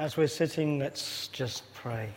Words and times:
As 0.00 0.16
we're 0.16 0.28
sitting, 0.28 0.78
let's 0.78 1.28
just 1.28 1.74
pray. 1.74 2.08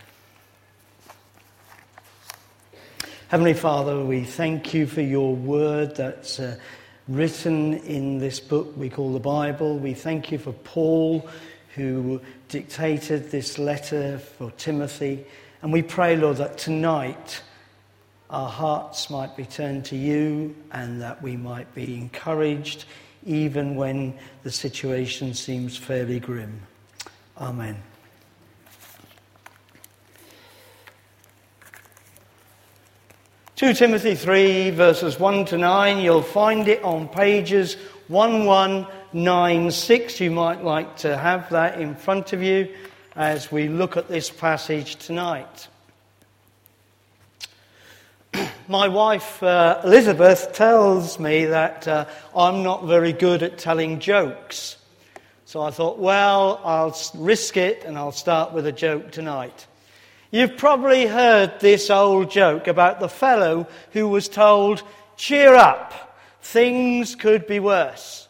Heavenly 3.28 3.54
Father, 3.54 4.06
we 4.06 4.24
thank 4.24 4.74
you 4.74 4.88
for 4.88 5.02
your 5.02 5.36
word 5.36 5.98
that's 5.98 6.40
uh, 6.40 6.56
written 7.10 7.74
in 7.80 8.20
this 8.20 8.40
book 8.40 8.72
we 8.78 8.90
call 8.90 9.12
the 9.12 9.20
Bible. 9.20 9.78
We 9.78 9.94
thank 9.94 10.32
you 10.32 10.38
for 10.38 10.54
Paul, 10.54 11.28
who 11.76 12.22
dictated 12.48 13.32
this 13.32 13.60
letter 13.60 14.18
for 14.18 14.52
Timothy. 14.52 15.26
And 15.62 15.74
we 15.74 15.82
pray, 15.82 16.16
Lord, 16.16 16.38
that 16.38 16.58
tonight 16.58 17.42
our 18.30 18.48
hearts 18.48 19.10
might 19.10 19.36
be 19.36 19.44
turned 19.44 19.84
to 19.88 19.98
you 19.98 20.56
and 20.72 21.02
that 21.02 21.22
we 21.22 21.36
might 21.36 21.76
be 21.76 21.96
encouraged 21.96 22.86
even 23.26 23.76
when 23.76 24.18
the 24.44 24.52
situation 24.52 25.34
seems 25.34 25.76
fairly 25.76 26.22
grim. 26.22 26.62
Amen. 27.44 27.76
Two 33.58 33.74
Timothy 33.74 34.16
three 34.16 34.70
verses 34.70 35.20
one 35.20 35.44
to 35.46 35.58
nine. 35.58 35.98
You'll 35.98 36.22
find 36.22 36.70
it 36.70 36.82
on 36.84 37.10
pages 37.10 37.74
one 38.08 38.46
one 38.46 38.88
nine 39.12 39.72
six. 39.72 40.22
You 40.22 40.32
might 40.32 40.64
like 40.64 40.96
to 40.98 41.18
have 41.18 41.50
that 41.50 41.82
in 41.82 41.96
front 41.96 42.32
of 42.32 42.42
you 42.42 42.74
as 43.14 43.52
we 43.52 43.68
look 43.68 43.98
at 43.98 44.08
this 44.08 44.30
passage 44.30 44.96
tonight. 44.96 45.68
My 48.70 48.88
wife 48.88 49.44
uh, 49.44 49.82
Elizabeth 49.84 50.54
tells 50.54 51.20
me 51.20 51.44
that 51.48 51.90
uh, 51.90 52.06
I'm 52.34 52.64
not 52.64 52.86
very 52.86 53.12
good 53.12 53.44
at 53.44 53.58
telling 53.58 54.00
jokes. 54.00 54.78
So 55.46 55.62
I 55.62 55.72
thought, 55.72 56.00
well, 56.00 56.62
I'll 56.64 56.98
risk 57.16 57.58
it 57.58 57.84
and 57.84 57.98
I'll 57.98 58.12
start 58.12 58.54
with 58.54 58.66
a 58.66 58.72
joke 58.72 59.12
tonight. 59.12 59.68
You've 60.32 60.58
probably 60.58 61.06
heard 61.06 61.60
this 61.60 61.90
old 61.90 62.32
joke 62.32 62.68
about 62.68 63.00
the 63.00 63.10
fellow 63.10 63.68
who 63.92 64.08
was 64.08 64.28
told, 64.30 64.82
cheer 65.16 65.54
up, 65.54 66.18
things 66.42 67.16
could 67.16 67.46
be 67.46 67.60
worse. 67.60 68.28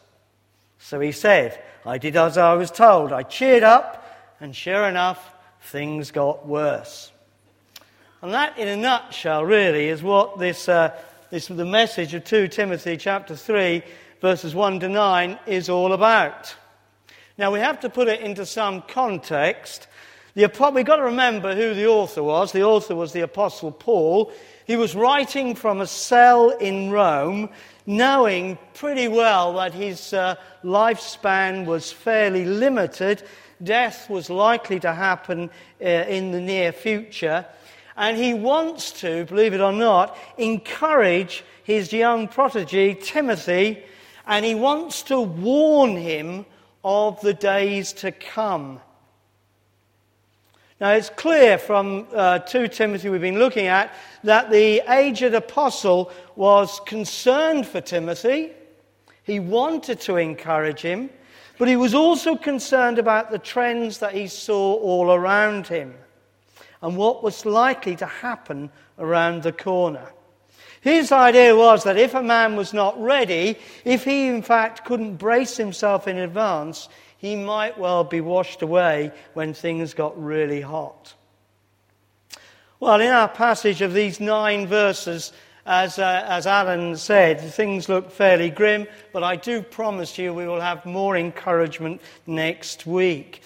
So 0.78 1.00
he 1.00 1.12
said, 1.12 1.62
I 1.86 1.98
did 1.98 2.16
as 2.16 2.36
I 2.36 2.54
was 2.54 2.70
told. 2.70 3.12
I 3.12 3.22
cheered 3.22 3.62
up, 3.62 4.06
and 4.40 4.54
sure 4.54 4.84
enough, 4.86 5.32
things 5.62 6.10
got 6.10 6.46
worse. 6.46 7.10
And 8.20 8.32
that, 8.34 8.58
in 8.58 8.68
a 8.68 8.76
nutshell, 8.76 9.44
really, 9.44 9.88
is 9.88 10.02
what 10.02 10.38
this, 10.38 10.68
uh, 10.68 10.98
this 11.30 11.48
the 11.48 11.64
message 11.64 12.14
of 12.14 12.24
2 12.24 12.48
Timothy 12.48 12.96
chapter 12.96 13.36
3, 13.36 13.82
verses 14.20 14.54
1 14.54 14.80
to 14.80 14.88
9, 14.88 15.38
is 15.46 15.68
all 15.68 15.92
about. 15.92 16.54
Now, 17.36 17.50
we 17.50 17.58
have 17.58 17.80
to 17.80 17.88
put 17.88 18.06
it 18.06 18.20
into 18.20 18.46
some 18.46 18.82
context. 18.82 19.88
We've 20.36 20.52
got 20.52 20.96
to 20.96 21.02
remember 21.02 21.56
who 21.56 21.74
the 21.74 21.88
author 21.88 22.22
was. 22.22 22.52
The 22.52 22.62
author 22.62 22.94
was 22.94 23.12
the 23.12 23.22
Apostle 23.22 23.72
Paul. 23.72 24.32
He 24.66 24.76
was 24.76 24.94
writing 24.94 25.56
from 25.56 25.80
a 25.80 25.86
cell 25.86 26.50
in 26.50 26.92
Rome, 26.92 27.50
knowing 27.86 28.56
pretty 28.74 29.08
well 29.08 29.54
that 29.54 29.74
his 29.74 30.12
uh, 30.12 30.36
lifespan 30.62 31.66
was 31.66 31.90
fairly 31.90 32.44
limited. 32.44 33.24
Death 33.60 34.08
was 34.08 34.30
likely 34.30 34.78
to 34.80 34.92
happen 34.92 35.50
uh, 35.80 35.84
in 35.84 36.30
the 36.30 36.40
near 36.40 36.70
future. 36.70 37.44
And 37.96 38.16
he 38.16 38.32
wants 38.32 38.92
to, 39.00 39.24
believe 39.24 39.54
it 39.54 39.60
or 39.60 39.72
not, 39.72 40.16
encourage 40.38 41.44
his 41.64 41.92
young 41.92 42.28
protege, 42.28 42.94
Timothy, 42.94 43.82
and 44.24 44.44
he 44.44 44.54
wants 44.54 45.02
to 45.02 45.20
warn 45.20 45.96
him 45.96 46.46
of 46.84 47.20
the 47.22 47.34
days 47.34 47.92
to 47.94 48.12
come. 48.12 48.80
Now, 50.80 50.90
it's 50.90 51.08
clear 51.08 51.56
from 51.56 52.06
uh, 52.12 52.40
2 52.40 52.68
Timothy 52.68 53.08
we've 53.08 53.20
been 53.20 53.38
looking 53.38 53.66
at 53.66 53.94
that 54.22 54.50
the 54.50 54.82
aged 54.88 55.34
apostle 55.34 56.10
was 56.36 56.80
concerned 56.84 57.66
for 57.66 57.80
Timothy. 57.80 58.52
He 59.22 59.40
wanted 59.40 60.00
to 60.00 60.16
encourage 60.16 60.82
him, 60.82 61.10
but 61.58 61.68
he 61.68 61.76
was 61.76 61.94
also 61.94 62.36
concerned 62.36 62.98
about 62.98 63.30
the 63.30 63.38
trends 63.38 63.98
that 63.98 64.12
he 64.12 64.26
saw 64.26 64.74
all 64.74 65.12
around 65.12 65.66
him 65.66 65.94
and 66.82 66.96
what 66.98 67.22
was 67.22 67.46
likely 67.46 67.96
to 67.96 68.06
happen 68.06 68.70
around 68.98 69.42
the 69.42 69.52
corner. 69.52 70.12
His 70.84 71.12
idea 71.12 71.56
was 71.56 71.84
that 71.84 71.96
if 71.96 72.12
a 72.12 72.22
man 72.22 72.56
was 72.56 72.74
not 72.74 73.00
ready, 73.00 73.56
if 73.86 74.04
he 74.04 74.28
in 74.28 74.42
fact 74.42 74.84
couldn't 74.84 75.16
brace 75.16 75.56
himself 75.56 76.06
in 76.06 76.18
advance, 76.18 76.90
he 77.16 77.36
might 77.36 77.78
well 77.78 78.04
be 78.04 78.20
washed 78.20 78.60
away 78.60 79.10
when 79.32 79.54
things 79.54 79.94
got 79.94 80.22
really 80.22 80.60
hot. 80.60 81.14
Well, 82.80 83.00
in 83.00 83.10
our 83.10 83.28
passage 83.28 83.80
of 83.80 83.94
these 83.94 84.20
nine 84.20 84.66
verses, 84.66 85.32
as, 85.64 85.98
uh, 85.98 86.26
as 86.28 86.46
Alan 86.46 86.98
said, 86.98 87.40
things 87.40 87.88
look 87.88 88.10
fairly 88.10 88.50
grim, 88.50 88.86
but 89.10 89.22
I 89.22 89.36
do 89.36 89.62
promise 89.62 90.18
you 90.18 90.34
we 90.34 90.46
will 90.46 90.60
have 90.60 90.84
more 90.84 91.16
encouragement 91.16 92.02
next 92.26 92.84
week. 92.84 93.40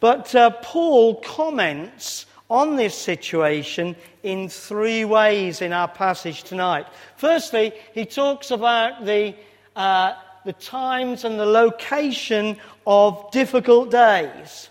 But 0.00 0.34
uh, 0.34 0.48
Paul 0.62 1.16
comments 1.16 2.24
on 2.50 2.76
this 2.76 2.94
situation 2.94 3.94
in 4.22 4.48
three 4.48 5.04
ways 5.04 5.60
in 5.60 5.72
our 5.72 5.88
passage 5.88 6.42
tonight. 6.44 6.86
Firstly, 7.16 7.72
he 7.92 8.06
talks 8.06 8.50
about 8.50 9.04
the, 9.04 9.34
uh, 9.76 10.14
the 10.44 10.54
times 10.54 11.24
and 11.24 11.38
the 11.38 11.46
location 11.46 12.56
of 12.86 13.30
difficult 13.30 13.90
days. 13.90 14.70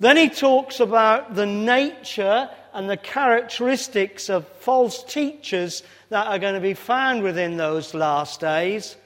Then 0.00 0.16
he 0.16 0.28
talks 0.28 0.80
about 0.80 1.34
the 1.34 1.46
nature 1.46 2.48
and 2.72 2.88
the 2.88 2.96
characteristics 2.96 4.30
of 4.30 4.46
false 4.60 5.02
teachers 5.02 5.82
that 6.10 6.28
are 6.28 6.38
going 6.38 6.54
to 6.54 6.60
be 6.60 6.74
found 6.74 7.22
within 7.22 7.56
those 7.56 7.94
last 7.94 8.40
days. 8.40 8.96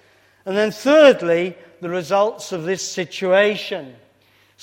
And 0.45 0.57
then, 0.57 0.71
thirdly, 0.71 1.57
the 1.81 1.89
results 1.89 2.53
of 2.53 2.65
this 2.65 2.87
situation. 2.87 3.97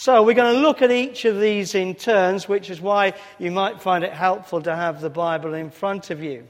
So, 0.02 0.24
we're 0.24 0.34
going 0.34 0.56
to 0.56 0.62
look 0.62 0.82
at 0.82 0.92
each 0.92 1.26
of 1.26 1.42
these 1.42 1.76
in 1.76 1.94
turns, 1.94 2.48
which 2.48 2.70
is 2.70 2.80
why 2.80 3.16
you 3.38 3.52
might 3.52 3.82
find 3.82 4.06
it 4.06 4.14
helpful 4.14 4.62
to 4.62 4.74
have 4.74 5.02
the 5.02 5.10
Bible 5.10 5.54
in 5.54 5.70
front 5.70 6.10
of 6.10 6.24
you. 6.24 6.48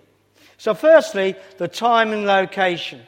So, 0.60 0.76
firstly, 0.76 1.34
the 1.58 1.68
time 1.68 2.14
and 2.14 2.28
location. 2.28 3.02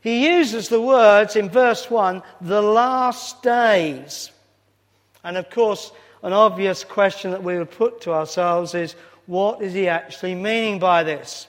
He 0.00 0.36
uses 0.36 0.68
the 0.68 0.80
words 0.80 1.34
in 1.34 1.50
verse 1.50 1.90
1, 1.90 2.22
the 2.40 2.62
last 2.62 3.42
days. 3.42 4.30
And 5.24 5.36
of 5.36 5.50
course, 5.50 5.90
an 6.22 6.32
obvious 6.32 6.84
question 6.84 7.32
that 7.32 7.42
we 7.42 7.58
would 7.58 7.72
put 7.72 8.02
to 8.02 8.12
ourselves 8.12 8.76
is 8.76 8.94
what 9.26 9.60
is 9.62 9.74
he 9.74 9.88
actually 9.88 10.36
meaning 10.36 10.78
by 10.78 11.02
this? 11.02 11.48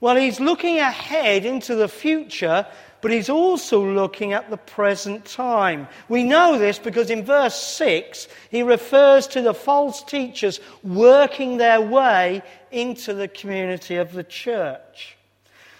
Well, 0.00 0.16
he's 0.16 0.40
looking 0.40 0.78
ahead 0.78 1.46
into 1.46 1.74
the 1.74 1.88
future, 1.88 2.66
but 3.00 3.10
he's 3.10 3.30
also 3.30 3.84
looking 3.84 4.34
at 4.34 4.50
the 4.50 4.56
present 4.56 5.24
time. 5.24 5.88
We 6.08 6.22
know 6.22 6.58
this 6.58 6.78
because 6.78 7.08
in 7.08 7.24
verse 7.24 7.54
6, 7.54 8.28
he 8.50 8.62
refers 8.62 9.26
to 9.28 9.40
the 9.40 9.54
false 9.54 10.02
teachers 10.02 10.60
working 10.82 11.56
their 11.56 11.80
way 11.80 12.42
into 12.70 13.14
the 13.14 13.28
community 13.28 13.96
of 13.96 14.12
the 14.12 14.24
church. 14.24 15.16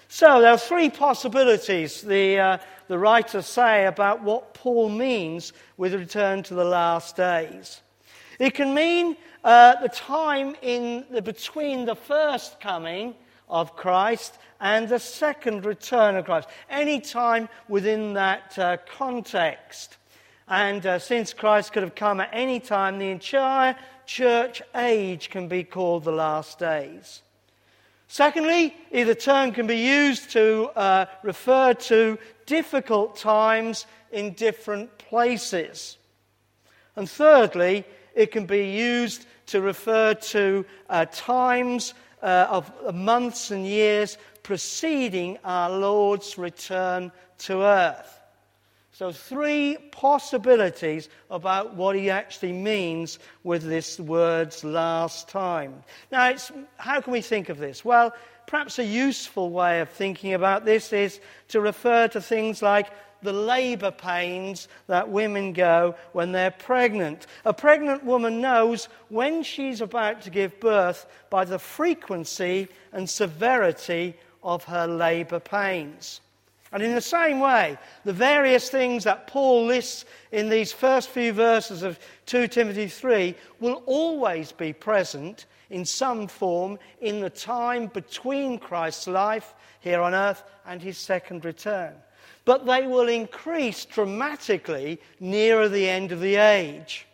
So 0.08 0.40
there 0.40 0.52
are 0.52 0.58
three 0.58 0.88
possibilities 0.88 2.00
the, 2.00 2.38
uh, 2.38 2.58
the 2.88 2.98
writers 2.98 3.46
say 3.46 3.86
about 3.86 4.22
what 4.22 4.54
Paul 4.54 4.88
means 4.88 5.52
with 5.76 5.92
return 5.94 6.42
to 6.44 6.54
the 6.54 6.64
last 6.64 7.16
days. 7.16 7.82
It 8.38 8.54
can 8.54 8.72
mean 8.72 9.16
uh, 9.44 9.80
the 9.80 9.88
time 9.88 10.54
in 10.62 11.04
the, 11.10 11.20
between 11.20 11.84
the 11.84 11.96
first 11.96 12.60
coming 12.60 13.14
of 13.48 13.76
Christ 13.76 14.38
and 14.60 14.88
the 14.88 14.98
second 14.98 15.64
return 15.64 16.16
of 16.16 16.24
Christ. 16.24 16.48
Any 16.70 17.00
time 17.00 17.48
within 17.68 18.14
that 18.14 18.58
uh, 18.58 18.78
context. 18.96 19.96
And 20.48 20.84
uh, 20.86 20.98
since 20.98 21.32
Christ 21.32 21.72
could 21.72 21.82
have 21.82 21.94
come 21.94 22.20
at 22.20 22.30
any 22.32 22.60
time, 22.60 22.98
the 22.98 23.10
entire 23.10 23.76
church 24.06 24.62
age 24.74 25.30
can 25.30 25.48
be 25.48 25.64
called 25.64 26.04
the 26.04 26.12
last 26.12 26.58
days. 26.58 27.22
Secondly, 28.08 28.74
either 28.92 29.14
term 29.14 29.50
can 29.50 29.66
be 29.66 29.78
used 29.78 30.30
to 30.30 30.70
uh, 30.76 31.06
refer 31.24 31.74
to 31.74 32.18
difficult 32.46 33.16
times 33.16 33.86
in 34.12 34.32
different 34.34 34.96
places. 34.98 35.98
And 36.94 37.10
thirdly, 37.10 37.84
it 38.14 38.30
can 38.30 38.46
be 38.46 38.70
used 38.70 39.26
to 39.46 39.60
refer 39.60 40.14
to 40.14 40.64
uh, 40.88 41.06
times 41.12 41.94
uh, 42.22 42.46
of 42.50 42.94
months 42.94 43.50
and 43.50 43.66
years 43.66 44.18
preceding 44.42 45.38
our 45.44 45.70
Lord's 45.70 46.38
return 46.38 47.10
to 47.38 47.62
earth. 47.62 48.20
So, 48.92 49.12
three 49.12 49.76
possibilities 49.92 51.10
about 51.30 51.74
what 51.74 51.96
he 51.96 52.08
actually 52.08 52.52
means 52.52 53.18
with 53.44 53.62
this 53.62 54.00
word's 54.00 54.64
last 54.64 55.28
time. 55.28 55.82
Now, 56.10 56.34
how 56.78 57.02
can 57.02 57.12
we 57.12 57.20
think 57.20 57.50
of 57.50 57.58
this? 57.58 57.84
Well, 57.84 58.14
perhaps 58.46 58.78
a 58.78 58.84
useful 58.84 59.50
way 59.50 59.80
of 59.80 59.90
thinking 59.90 60.32
about 60.32 60.64
this 60.64 60.94
is 60.94 61.20
to 61.48 61.60
refer 61.60 62.08
to 62.08 62.22
things 62.22 62.62
like 62.62 62.86
the 63.22 63.32
labor 63.32 63.90
pains 63.90 64.68
that 64.86 65.08
women 65.08 65.52
go 65.52 65.94
when 66.12 66.32
they're 66.32 66.50
pregnant. 66.50 67.26
A 67.44 67.52
pregnant 67.52 68.04
woman 68.04 68.40
knows 68.40 68.88
when 69.08 69.42
she's 69.42 69.80
about 69.80 70.22
to 70.22 70.30
give 70.30 70.60
birth 70.60 71.06
by 71.30 71.44
the 71.44 71.58
frequency 71.58 72.68
and 72.92 73.08
severity 73.08 74.14
of 74.42 74.64
her 74.64 74.86
labor 74.86 75.40
pains. 75.40 76.20
And 76.72 76.82
in 76.82 76.94
the 76.94 77.00
same 77.00 77.40
way, 77.40 77.78
the 78.04 78.12
various 78.12 78.68
things 78.68 79.04
that 79.04 79.26
Paul 79.28 79.66
lists 79.66 80.04
in 80.32 80.48
these 80.48 80.72
first 80.72 81.08
few 81.08 81.32
verses 81.32 81.82
of 81.82 81.98
2 82.26 82.48
Timothy 82.48 82.88
3 82.88 83.34
will 83.60 83.82
always 83.86 84.52
be 84.52 84.72
present 84.72 85.46
in 85.70 85.84
some 85.84 86.26
form 86.26 86.78
in 87.00 87.20
the 87.20 87.30
time 87.30 87.86
between 87.86 88.58
Christ's 88.58 89.06
life 89.06 89.54
here 89.80 90.00
on 90.00 90.14
earth 90.14 90.42
and 90.66 90.82
his 90.82 90.98
second 90.98 91.44
return. 91.44 91.94
But 92.44 92.66
they 92.66 92.86
will 92.86 93.08
increase 93.08 93.84
dramatically 93.84 95.00
nearer 95.20 95.68
the 95.68 95.88
end 95.88 96.12
of 96.12 96.20
the 96.20 96.36
age. 96.36 97.06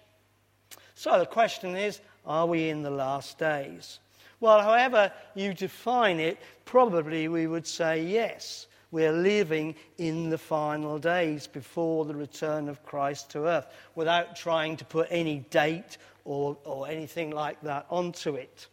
So 0.94 1.18
the 1.18 1.26
question 1.26 1.76
is 1.76 2.00
are 2.24 2.46
we 2.46 2.68
in 2.68 2.82
the 2.82 2.90
last 2.90 3.38
days? 3.38 3.98
Well, 4.40 4.60
however 4.60 5.12
you 5.34 5.54
define 5.54 6.20
it, 6.20 6.38
probably 6.64 7.28
we 7.28 7.46
would 7.46 7.66
say 7.66 8.02
yes. 8.02 8.66
We're 8.90 9.12
living 9.12 9.74
in 9.98 10.28
the 10.28 10.38
final 10.38 10.98
days 10.98 11.46
before 11.46 12.04
the 12.04 12.14
return 12.14 12.68
of 12.68 12.84
Christ 12.84 13.30
to 13.30 13.46
earth 13.46 13.66
without 13.94 14.36
trying 14.36 14.76
to 14.76 14.84
put 14.84 15.08
any 15.10 15.40
date 15.50 15.96
or, 16.24 16.56
or 16.64 16.88
anything 16.88 17.30
like 17.30 17.60
that 17.62 17.86
onto 17.88 18.34
it. 18.34 18.66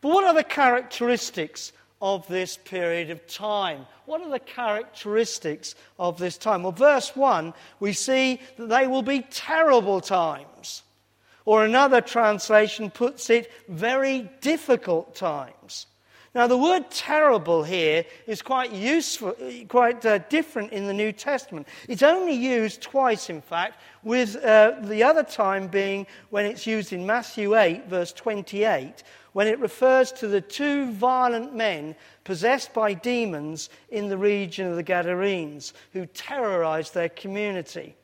But 0.00 0.08
what 0.08 0.24
are 0.24 0.34
the 0.34 0.44
characteristics 0.44 1.72
of 2.00 2.26
this 2.28 2.56
period 2.56 3.10
of 3.10 3.26
time? 3.26 3.86
What 4.06 4.22
are 4.22 4.30
the 4.30 4.38
characteristics 4.38 5.74
of 5.98 6.18
this 6.18 6.38
time? 6.38 6.62
Well, 6.62 6.72
verse 6.72 7.14
1, 7.14 7.52
we 7.78 7.92
see 7.92 8.40
that 8.56 8.68
they 8.68 8.86
will 8.86 9.02
be 9.02 9.22
terrible 9.30 10.00
times. 10.00 10.82
Or 11.44 11.64
another 11.64 12.00
translation 12.00 12.90
puts 12.90 13.30
it, 13.30 13.50
very 13.68 14.30
difficult 14.40 15.14
times. 15.14 15.86
Now, 16.32 16.46
the 16.46 16.56
word 16.56 16.88
terrible 16.92 17.64
here 17.64 18.04
is 18.28 18.40
quite 18.40 18.72
useful, 18.72 19.34
quite 19.68 20.06
uh, 20.06 20.18
different 20.18 20.72
in 20.72 20.86
the 20.86 20.94
New 20.94 21.10
Testament. 21.10 21.66
It's 21.88 22.04
only 22.04 22.34
used 22.34 22.82
twice, 22.82 23.30
in 23.30 23.40
fact, 23.40 23.80
with 24.04 24.36
uh, 24.36 24.74
the 24.82 25.02
other 25.02 25.24
time 25.24 25.66
being 25.66 26.06
when 26.30 26.46
it's 26.46 26.68
used 26.68 26.92
in 26.92 27.04
Matthew 27.04 27.58
8, 27.58 27.88
verse 27.88 28.12
28, 28.12 29.02
when 29.32 29.48
it 29.48 29.58
refers 29.58 30.12
to 30.12 30.28
the 30.28 30.40
two 30.40 30.92
violent 30.92 31.52
men 31.52 31.96
possessed 32.22 32.72
by 32.72 32.94
demons 32.94 33.68
in 33.88 34.08
the 34.08 34.18
region 34.18 34.68
of 34.68 34.76
the 34.76 34.84
Gadarenes 34.84 35.74
who 35.92 36.06
terrorized 36.06 36.94
their 36.94 37.08
community. 37.08 37.96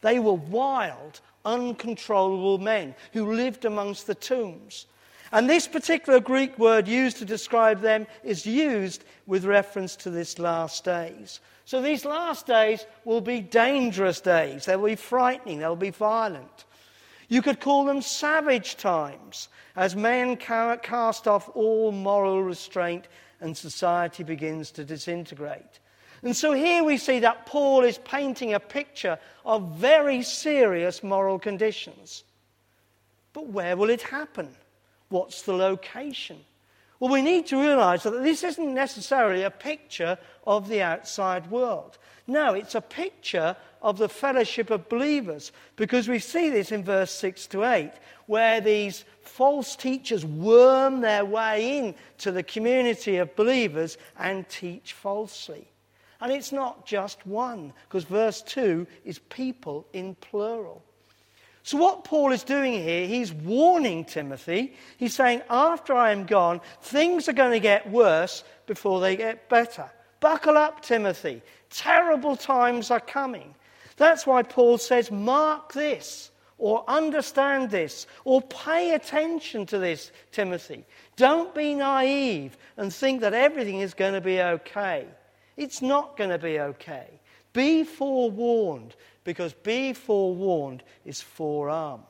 They 0.00 0.18
were 0.18 0.32
wild, 0.32 1.20
uncontrollable 1.44 2.58
men 2.58 2.96
who 3.12 3.34
lived 3.34 3.64
amongst 3.64 4.08
the 4.08 4.16
tombs. 4.16 4.86
And 5.32 5.48
this 5.48 5.66
particular 5.66 6.20
Greek 6.20 6.58
word 6.58 6.86
used 6.86 7.16
to 7.16 7.24
describe 7.24 7.80
them 7.80 8.06
is 8.22 8.44
used 8.44 9.04
with 9.26 9.46
reference 9.46 9.96
to 9.96 10.10
this 10.10 10.38
last 10.38 10.84
days. 10.84 11.40
So 11.64 11.80
these 11.80 12.04
last 12.04 12.46
days 12.46 12.86
will 13.06 13.22
be 13.22 13.40
dangerous 13.40 14.20
days. 14.20 14.66
They'll 14.66 14.84
be 14.84 14.94
frightening. 14.94 15.58
They'll 15.58 15.74
be 15.74 15.90
violent. 15.90 16.66
You 17.28 17.40
could 17.40 17.60
call 17.60 17.86
them 17.86 18.02
savage 18.02 18.76
times 18.76 19.48
as 19.74 19.96
men 19.96 20.36
cast 20.36 21.26
off 21.26 21.48
all 21.54 21.92
moral 21.92 22.42
restraint 22.42 23.08
and 23.40 23.56
society 23.56 24.22
begins 24.22 24.70
to 24.72 24.84
disintegrate. 24.84 25.80
And 26.22 26.36
so 26.36 26.52
here 26.52 26.84
we 26.84 26.98
see 26.98 27.20
that 27.20 27.46
Paul 27.46 27.84
is 27.84 27.96
painting 27.98 28.52
a 28.52 28.60
picture 28.60 29.18
of 29.46 29.76
very 29.76 30.22
serious 30.22 31.02
moral 31.02 31.38
conditions. 31.38 32.22
But 33.32 33.46
where 33.46 33.78
will 33.78 33.88
it 33.88 34.02
happen? 34.02 34.54
What's 35.12 35.42
the 35.42 35.52
location? 35.52 36.38
Well, 36.98 37.12
we 37.12 37.20
need 37.20 37.46
to 37.48 37.60
realize 37.60 38.02
that 38.04 38.22
this 38.22 38.42
isn't 38.42 38.72
necessarily 38.72 39.42
a 39.42 39.50
picture 39.50 40.16
of 40.46 40.68
the 40.68 40.80
outside 40.80 41.50
world. 41.50 41.98
No, 42.26 42.54
it's 42.54 42.76
a 42.76 42.80
picture 42.80 43.54
of 43.82 43.98
the 43.98 44.08
fellowship 44.08 44.70
of 44.70 44.88
believers 44.88 45.52
because 45.76 46.08
we 46.08 46.18
see 46.18 46.48
this 46.48 46.72
in 46.72 46.82
verse 46.82 47.10
6 47.10 47.46
to 47.48 47.64
8, 47.64 47.92
where 48.24 48.62
these 48.62 49.04
false 49.20 49.76
teachers 49.76 50.24
worm 50.24 51.02
their 51.02 51.26
way 51.26 51.76
in 51.76 51.94
to 52.18 52.32
the 52.32 52.42
community 52.42 53.18
of 53.18 53.36
believers 53.36 53.98
and 54.18 54.48
teach 54.48 54.94
falsely. 54.94 55.68
And 56.22 56.32
it's 56.32 56.52
not 56.52 56.86
just 56.86 57.26
one, 57.26 57.74
because 57.86 58.04
verse 58.04 58.40
2 58.40 58.86
is 59.04 59.18
people 59.18 59.86
in 59.92 60.14
plural. 60.14 60.82
So, 61.64 61.78
what 61.78 62.04
Paul 62.04 62.32
is 62.32 62.42
doing 62.42 62.72
here, 62.72 63.06
he's 63.06 63.32
warning 63.32 64.04
Timothy. 64.04 64.74
He's 64.96 65.14
saying, 65.14 65.42
after 65.48 65.94
I 65.94 66.10
am 66.10 66.26
gone, 66.26 66.60
things 66.80 67.28
are 67.28 67.32
going 67.32 67.52
to 67.52 67.60
get 67.60 67.90
worse 67.90 68.42
before 68.66 69.00
they 69.00 69.16
get 69.16 69.48
better. 69.48 69.88
Buckle 70.18 70.56
up, 70.56 70.82
Timothy. 70.82 71.42
Terrible 71.70 72.36
times 72.36 72.90
are 72.90 73.00
coming. 73.00 73.54
That's 73.96 74.26
why 74.26 74.42
Paul 74.42 74.78
says, 74.78 75.10
mark 75.10 75.72
this, 75.72 76.30
or 76.58 76.84
understand 76.88 77.70
this, 77.70 78.06
or 78.24 78.42
pay 78.42 78.94
attention 78.94 79.66
to 79.66 79.78
this, 79.78 80.10
Timothy. 80.32 80.84
Don't 81.16 81.54
be 81.54 81.74
naive 81.74 82.56
and 82.76 82.92
think 82.92 83.20
that 83.20 83.34
everything 83.34 83.80
is 83.80 83.94
going 83.94 84.14
to 84.14 84.20
be 84.20 84.40
okay. 84.40 85.06
It's 85.56 85.82
not 85.82 86.16
going 86.16 86.30
to 86.30 86.38
be 86.38 86.58
okay. 86.58 87.06
Be 87.52 87.84
forewarned 87.84 88.94
because 89.24 89.52
be 89.52 89.92
forewarned 89.92 90.82
is 91.04 91.20
forearmed. 91.20 92.02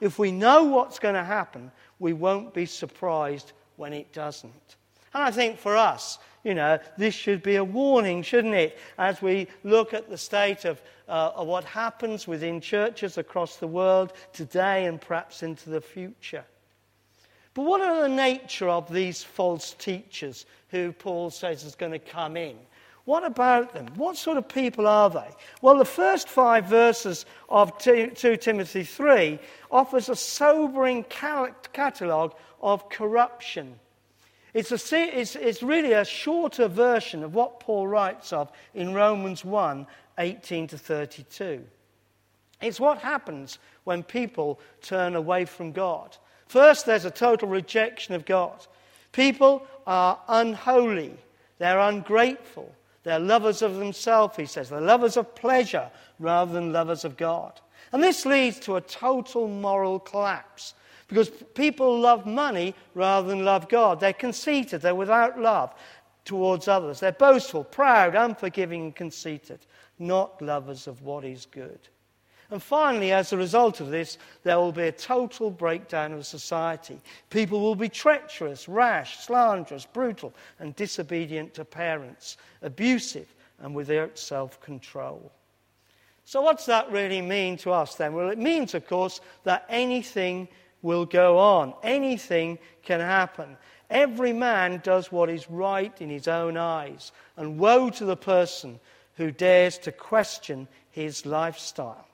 If 0.00 0.18
we 0.18 0.30
know 0.30 0.64
what's 0.64 0.98
going 0.98 1.14
to 1.14 1.24
happen, 1.24 1.70
we 1.98 2.12
won't 2.12 2.54
be 2.54 2.66
surprised 2.66 3.52
when 3.76 3.92
it 3.92 4.12
doesn't. 4.12 4.76
And 5.14 5.22
I 5.22 5.30
think 5.30 5.58
for 5.58 5.76
us, 5.76 6.18
you 6.44 6.54
know, 6.54 6.78
this 6.96 7.14
should 7.14 7.42
be 7.42 7.56
a 7.56 7.64
warning, 7.64 8.22
shouldn't 8.22 8.54
it, 8.54 8.78
as 8.96 9.20
we 9.20 9.48
look 9.64 9.92
at 9.94 10.08
the 10.08 10.18
state 10.18 10.64
of, 10.64 10.80
uh, 11.08 11.32
of 11.34 11.46
what 11.46 11.64
happens 11.64 12.28
within 12.28 12.60
churches 12.60 13.18
across 13.18 13.56
the 13.56 13.66
world 13.66 14.12
today 14.32 14.86
and 14.86 15.00
perhaps 15.00 15.42
into 15.42 15.70
the 15.70 15.80
future. 15.80 16.44
But 17.54 17.62
what 17.62 17.80
are 17.80 18.02
the 18.02 18.14
nature 18.14 18.68
of 18.68 18.92
these 18.92 19.24
false 19.24 19.74
teachers 19.74 20.46
who 20.68 20.92
Paul 20.92 21.30
says 21.30 21.64
is 21.64 21.74
going 21.74 21.92
to 21.92 21.98
come 21.98 22.36
in? 22.36 22.56
What 23.08 23.24
about 23.24 23.72
them? 23.72 23.86
What 23.96 24.18
sort 24.18 24.36
of 24.36 24.50
people 24.50 24.86
are 24.86 25.08
they? 25.08 25.30
Well, 25.62 25.78
the 25.78 25.86
first 25.86 26.28
five 26.28 26.66
verses 26.66 27.24
of 27.48 27.78
2, 27.78 28.10
Timothy 28.36 28.84
3 28.84 29.38
offers 29.70 30.10
a 30.10 30.14
sobering 30.14 31.04
catalogue 31.04 32.34
of 32.60 32.90
corruption. 32.90 33.80
It's, 34.52 34.72
a, 34.72 35.18
it's, 35.18 35.36
it's 35.36 35.62
really 35.62 35.94
a 35.94 36.04
shorter 36.04 36.68
version 36.68 37.24
of 37.24 37.34
what 37.34 37.60
Paul 37.60 37.88
writes 37.88 38.30
of 38.30 38.52
in 38.74 38.92
Romans 38.92 39.42
1 39.42 39.86
18 40.18 40.66
to 40.66 40.76
32. 40.76 41.64
It's 42.60 42.78
what 42.78 42.98
happens 42.98 43.58
when 43.84 44.02
people 44.02 44.60
turn 44.82 45.16
away 45.16 45.46
from 45.46 45.72
God. 45.72 46.14
First, 46.46 46.84
there's 46.84 47.06
a 47.06 47.10
total 47.10 47.48
rejection 47.48 48.14
of 48.14 48.26
God. 48.26 48.66
People 49.12 49.66
are 49.86 50.20
unholy, 50.28 51.16
they're 51.56 51.80
ungrateful, 51.80 52.74
they're 53.08 53.18
lovers 53.18 53.62
of 53.62 53.76
themselves, 53.76 54.36
he 54.36 54.44
says. 54.44 54.68
They're 54.68 54.80
lovers 54.80 55.16
of 55.16 55.34
pleasure 55.34 55.90
rather 56.18 56.52
than 56.52 56.72
lovers 56.72 57.04
of 57.04 57.16
God. 57.16 57.60
And 57.92 58.02
this 58.02 58.26
leads 58.26 58.60
to 58.60 58.76
a 58.76 58.80
total 58.80 59.48
moral 59.48 59.98
collapse 59.98 60.74
because 61.08 61.30
people 61.30 61.98
love 61.98 62.26
money 62.26 62.74
rather 62.94 63.28
than 63.28 63.44
love 63.44 63.68
God. 63.68 63.98
They're 63.98 64.12
conceited, 64.12 64.82
they're 64.82 64.94
without 64.94 65.40
love 65.40 65.74
towards 66.26 66.68
others. 66.68 67.00
They're 67.00 67.12
boastful, 67.12 67.64
proud, 67.64 68.14
unforgiving, 68.14 68.82
and 68.82 68.94
conceited, 68.94 69.60
not 69.98 70.42
lovers 70.42 70.86
of 70.86 71.00
what 71.00 71.24
is 71.24 71.46
good. 71.46 71.80
And 72.50 72.62
finally, 72.62 73.12
as 73.12 73.32
a 73.32 73.36
result 73.36 73.80
of 73.80 73.90
this, 73.90 74.16
there 74.42 74.56
will 74.56 74.72
be 74.72 74.84
a 74.84 74.92
total 74.92 75.50
breakdown 75.50 76.12
of 76.12 76.24
society. 76.24 76.98
People 77.28 77.60
will 77.60 77.74
be 77.74 77.90
treacherous, 77.90 78.68
rash, 78.68 79.18
slanderous, 79.18 79.84
brutal, 79.84 80.32
and 80.58 80.74
disobedient 80.74 81.52
to 81.54 81.64
parents, 81.64 82.38
abusive, 82.62 83.34
and 83.60 83.74
without 83.74 84.18
self 84.18 84.60
control. 84.62 85.30
So, 86.24 86.40
what's 86.40 86.64
that 86.66 86.90
really 86.90 87.20
mean 87.20 87.58
to 87.58 87.72
us 87.72 87.96
then? 87.96 88.14
Well, 88.14 88.30
it 88.30 88.38
means, 88.38 88.74
of 88.74 88.86
course, 88.86 89.20
that 89.44 89.66
anything 89.68 90.48
will 90.80 91.04
go 91.04 91.38
on, 91.38 91.74
anything 91.82 92.58
can 92.82 93.00
happen. 93.00 93.58
Every 93.90 94.32
man 94.32 94.80
does 94.82 95.12
what 95.12 95.28
is 95.28 95.50
right 95.50 95.94
in 96.00 96.08
his 96.08 96.28
own 96.28 96.56
eyes, 96.56 97.12
and 97.36 97.58
woe 97.58 97.90
to 97.90 98.04
the 98.06 98.16
person 98.16 98.80
who 99.16 99.30
dares 99.30 99.76
to 99.78 99.92
question 99.92 100.68
his 100.90 101.26
lifestyle. 101.26 102.07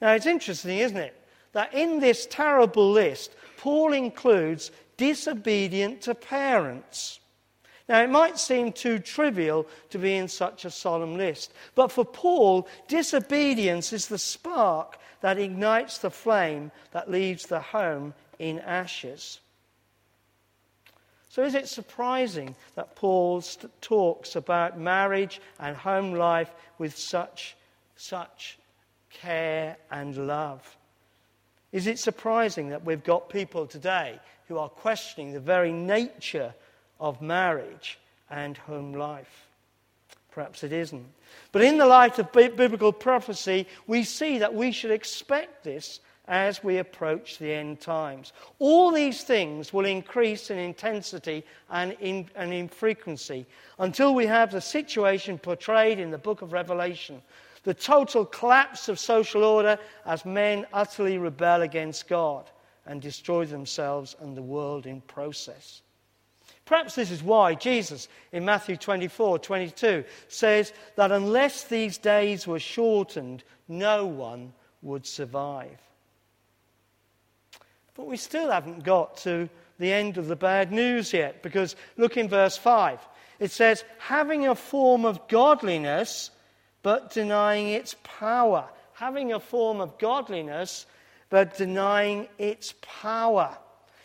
Now, 0.00 0.12
it's 0.12 0.26
interesting, 0.26 0.78
isn't 0.78 0.96
it, 0.96 1.14
that 1.52 1.72
in 1.72 2.00
this 2.00 2.26
terrible 2.26 2.90
list, 2.90 3.34
Paul 3.56 3.92
includes 3.94 4.70
disobedient 4.96 6.02
to 6.02 6.14
parents. 6.14 7.20
Now, 7.88 8.02
it 8.02 8.10
might 8.10 8.38
seem 8.38 8.72
too 8.72 8.98
trivial 8.98 9.66
to 9.90 9.98
be 9.98 10.16
in 10.16 10.28
such 10.28 10.64
a 10.64 10.70
solemn 10.70 11.16
list, 11.16 11.52
but 11.74 11.92
for 11.92 12.04
Paul, 12.04 12.68
disobedience 12.88 13.92
is 13.92 14.06
the 14.06 14.18
spark 14.18 14.98
that 15.20 15.38
ignites 15.38 15.98
the 15.98 16.10
flame 16.10 16.72
that 16.90 17.10
leaves 17.10 17.46
the 17.46 17.60
home 17.60 18.12
in 18.38 18.58
ashes. 18.58 19.40
So, 21.30 21.42
is 21.42 21.54
it 21.54 21.68
surprising 21.68 22.56
that 22.74 22.96
Paul 22.96 23.42
talks 23.80 24.36
about 24.36 24.78
marriage 24.78 25.40
and 25.60 25.76
home 25.76 26.12
life 26.12 26.50
with 26.78 26.96
such, 26.96 27.56
such 27.96 28.58
care 29.20 29.76
and 29.90 30.26
love? 30.26 30.76
Is 31.72 31.86
it 31.86 31.98
surprising 31.98 32.70
that 32.70 32.84
we've 32.84 33.04
got 33.04 33.28
people 33.28 33.66
today 33.66 34.18
who 34.48 34.58
are 34.58 34.68
questioning 34.68 35.32
the 35.32 35.40
very 35.40 35.72
nature 35.72 36.54
of 37.00 37.20
marriage 37.20 37.98
and 38.30 38.56
home 38.56 38.92
life. 38.92 39.48
Perhaps 40.30 40.64
it 40.64 40.72
isn't. 40.72 41.06
But 41.52 41.62
in 41.62 41.78
the 41.78 41.86
light 41.86 42.18
of 42.18 42.32
biblical 42.32 42.92
prophecy, 42.92 43.66
we 43.86 44.04
see 44.04 44.38
that 44.38 44.54
we 44.54 44.72
should 44.72 44.90
expect 44.90 45.64
this 45.64 46.00
as 46.28 46.62
we 46.62 46.78
approach 46.78 47.38
the 47.38 47.52
end 47.52 47.80
times. 47.80 48.32
All 48.58 48.90
these 48.90 49.22
things 49.22 49.72
will 49.72 49.86
increase 49.86 50.50
in 50.50 50.58
intensity 50.58 51.44
and 51.70 51.96
in, 52.00 52.28
and 52.34 52.52
in 52.52 52.68
frequency 52.68 53.46
until 53.78 54.14
we 54.14 54.26
have 54.26 54.50
the 54.50 54.60
situation 54.60 55.38
portrayed 55.38 56.00
in 56.00 56.10
the 56.10 56.18
book 56.18 56.42
of 56.42 56.52
Revelation 56.52 57.22
the 57.66 57.74
total 57.74 58.24
collapse 58.24 58.88
of 58.88 58.96
social 58.96 59.42
order 59.42 59.76
as 60.04 60.24
men 60.24 60.64
utterly 60.72 61.18
rebel 61.18 61.62
against 61.62 62.06
God 62.06 62.48
and 62.86 63.02
destroy 63.02 63.44
themselves 63.44 64.14
and 64.20 64.36
the 64.36 64.42
world 64.42 64.86
in 64.86 65.00
process. 65.00 65.82
Perhaps 66.64 66.94
this 66.94 67.10
is 67.10 67.24
why 67.24 67.56
Jesus 67.56 68.06
in 68.30 68.44
Matthew 68.44 68.76
24 68.76 69.40
22 69.40 70.04
says 70.28 70.72
that 70.94 71.10
unless 71.10 71.64
these 71.64 71.98
days 71.98 72.46
were 72.46 72.60
shortened, 72.60 73.42
no 73.66 74.06
one 74.06 74.52
would 74.82 75.04
survive. 75.04 75.80
But 77.94 78.06
we 78.06 78.16
still 78.16 78.52
haven't 78.52 78.84
got 78.84 79.16
to 79.18 79.48
the 79.80 79.92
end 79.92 80.18
of 80.18 80.28
the 80.28 80.36
bad 80.36 80.70
news 80.70 81.12
yet, 81.12 81.42
because 81.42 81.74
look 81.96 82.16
in 82.16 82.28
verse 82.28 82.56
5. 82.56 83.00
It 83.40 83.50
says, 83.50 83.82
having 83.98 84.46
a 84.46 84.54
form 84.54 85.04
of 85.04 85.26
godliness, 85.26 86.30
but 86.86 87.10
denying 87.10 87.70
its 87.70 87.96
power. 88.04 88.64
Having 88.92 89.32
a 89.32 89.40
form 89.40 89.80
of 89.80 89.98
godliness, 89.98 90.86
but 91.30 91.56
denying 91.56 92.28
its 92.38 92.74
power. 92.80 93.58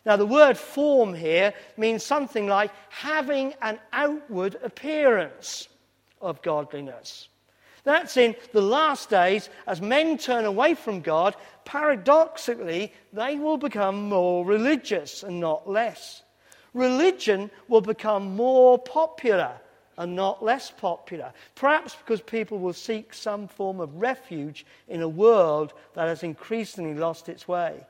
Now, 0.04 0.16
the 0.16 0.26
word 0.26 0.58
form 0.58 1.14
here 1.14 1.54
means 1.78 2.04
something 2.04 2.48
like 2.48 2.72
having 2.90 3.54
an 3.62 3.78
outward 3.94 4.58
appearance 4.64 5.68
of 6.22 6.42
godliness. 6.42 7.28
That's 7.84 8.18
in 8.18 8.36
the 8.52 8.64
last 8.64 9.12
days, 9.12 9.52
as 9.68 9.80
men 9.80 10.18
turn 10.18 10.46
away 10.46 10.74
from 10.74 11.02
God, 11.02 11.36
paradoxically, 11.66 12.94
they 13.14 13.36
will 13.36 13.58
become 13.58 14.10
more 14.10 14.44
religious 14.44 15.22
and 15.22 15.40
not 15.40 15.70
less. 15.70 16.24
Religion 16.74 17.52
will 17.68 17.82
become 17.82 18.36
more 18.36 18.80
popular 18.80 19.52
and 20.02 20.16
not 20.16 20.44
less 20.44 20.72
popular. 20.72 21.32
Perhaps 21.54 21.96
because 21.96 22.22
people 22.22 22.58
will 22.58 22.74
seek 22.74 23.14
some 23.14 23.48
form 23.48 23.80
of 23.80 24.02
refuge 24.02 24.66
in 24.88 25.04
a 25.04 25.08
world 25.08 25.74
that 25.94 26.08
has 26.08 26.24
increasingly 26.24 26.96
lost 26.96 27.30
its 27.30 27.48
way. 27.48 27.86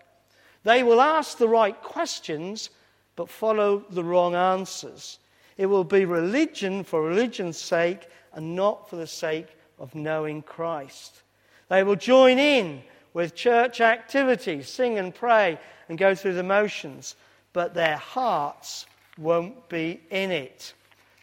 They 0.65 0.84
will 0.84 1.00
ask 1.00 1.38
the 1.38 1.48
right 1.48 1.82
questions, 1.82 2.70
but 3.15 3.30
follow 3.30 3.86
the 3.89 4.03
wrong 4.03 4.36
answers. 4.36 5.20
It 5.56 5.68
will 5.68 5.86
be 5.86 6.03
religion 6.03 6.84
for 6.84 7.01
religion's 7.01 7.58
sake 7.58 8.10
and 8.34 8.58
not 8.58 8.89
for 8.89 8.98
the 8.98 9.08
sake 9.08 9.48
of 9.80 9.96
knowing 9.96 10.41
Christ. 10.41 11.22
They 11.70 11.82
will 11.82 11.96
join 11.96 12.39
in 12.39 12.82
with 13.13 13.36
church 13.36 13.80
activities, 13.80 14.68
sing 14.68 15.00
and 15.00 15.15
pray, 15.15 15.58
and 15.88 15.98
go 15.98 16.13
through 16.13 16.34
the 16.34 16.44
motions, 16.44 17.15
but 17.53 17.74
their 17.74 17.96
hearts 17.96 18.86
won't 19.18 19.70
be 19.70 20.01
in 20.10 20.32
it. 20.32 20.74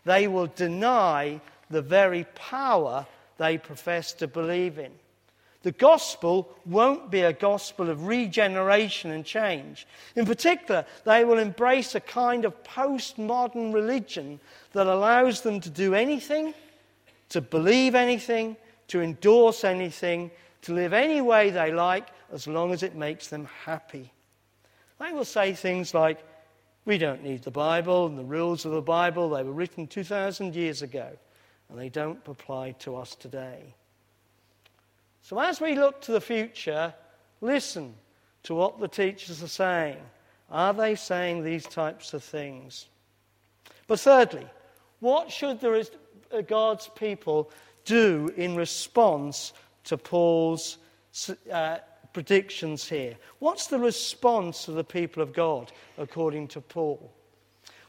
They 0.09 0.27
will 0.27 0.47
deny 0.47 1.39
the 1.69 1.83
very 1.83 2.25
power 2.35 3.07
they 3.37 3.59
profess 3.59 4.15
to 4.15 4.27
believe 4.27 4.79
in. 4.79 4.91
The 5.65 5.73
gospel 5.73 6.49
won't 6.65 7.11
be 7.11 7.21
a 7.21 7.35
gospel 7.35 7.91
of 7.91 8.07
regeneration 8.07 9.11
and 9.11 9.23
change. 9.23 9.87
In 10.17 10.25
particular, 10.25 10.87
they 11.05 11.27
will 11.27 11.39
embrace 11.39 11.95
a 11.95 12.01
kind 12.01 12.47
of 12.47 12.65
postmodern 12.65 13.75
religion 13.75 14.41
that 14.73 14.87
allows 14.87 15.43
them 15.43 15.61
to 15.61 15.69
do 15.69 15.95
anything, 15.95 16.55
to 17.29 17.43
believe 17.43 17.95
anything, 17.95 18.57
to 18.87 19.03
endorse 19.03 19.63
anything, 19.63 20.31
to 20.63 20.73
live 20.73 20.95
any 20.95 21.21
way 21.21 21.51
they 21.51 21.71
like, 21.71 22.09
as 22.33 22.47
long 22.47 22.73
as 22.73 22.83
it 22.83 22.95
makes 22.95 23.29
them 23.29 23.47
happy. 23.67 24.11
They 25.01 25.13
will 25.13 25.27
say 25.27 25.53
things 25.53 25.93
like, 25.93 26.25
We 26.89 26.97
don't 26.97 27.23
need 27.23 27.43
the 27.43 27.51
Bible 27.51 28.07
and 28.07 28.19
the 28.19 28.25
rules 28.25 28.65
of 28.65 28.73
the 28.73 28.81
Bible, 28.81 29.29
they 29.29 29.43
were 29.43 29.53
written 29.53 29.87
2,000 29.87 30.55
years 30.55 30.81
ago, 30.81 31.11
and 31.69 31.79
they 31.79 31.91
don't 31.91 32.19
apply 32.27 32.71
to 32.79 32.97
us 32.97 33.15
today. 33.15 33.75
So, 35.21 35.39
as 35.39 35.61
we 35.61 35.75
look 35.75 36.01
to 36.01 36.13
the 36.13 36.21
future, 36.23 36.95
listen 37.43 37.93
to 38.45 38.55
what 38.55 38.81
the 38.81 38.89
teachers 38.89 39.43
are 39.43 39.49
saying. 39.49 39.99
Are 40.51 40.73
they 40.73 40.95
saying 40.95 41.45
these 41.45 41.67
types 41.67 42.15
of 42.15 42.25
things? 42.25 42.87
But 43.87 44.01
thirdly, 44.01 44.47
what 45.01 45.31
should 45.31 45.61
the, 45.61 45.87
uh, 46.33 46.41
God's 46.41 46.89
people 46.97 47.51
do 47.85 48.33
in 48.35 48.57
response 48.57 49.53
to 49.85 49.99
Paul's 49.99 50.79
uh, 51.53 51.81
predictions 52.13 52.89
here? 52.89 53.17
What's 53.39 53.67
the 53.67 53.79
response 53.79 54.69
of 54.69 54.75
the 54.75 54.85
people 54.85 55.23
of 55.23 55.33
God 55.33 55.73
according 55.97 56.49
to 56.49 56.61
Paul? 56.61 57.13